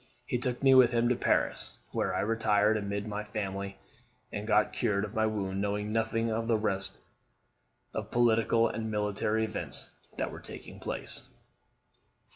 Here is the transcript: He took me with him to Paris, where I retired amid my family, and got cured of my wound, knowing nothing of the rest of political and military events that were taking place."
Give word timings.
He 0.25 0.39
took 0.39 0.63
me 0.63 0.73
with 0.73 0.89
him 0.93 1.09
to 1.09 1.15
Paris, 1.15 1.77
where 1.91 2.15
I 2.15 2.21
retired 2.21 2.75
amid 2.75 3.07
my 3.07 3.23
family, 3.23 3.77
and 4.31 4.47
got 4.47 4.73
cured 4.73 5.05
of 5.05 5.13
my 5.13 5.27
wound, 5.27 5.61
knowing 5.61 5.91
nothing 5.91 6.31
of 6.31 6.47
the 6.47 6.57
rest 6.57 6.97
of 7.93 8.09
political 8.09 8.67
and 8.67 8.89
military 8.89 9.43
events 9.45 9.91
that 10.17 10.31
were 10.31 10.39
taking 10.39 10.79
place." 10.79 11.29